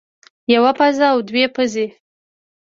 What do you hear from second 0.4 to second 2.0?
يوه پوزه او دوه پوزې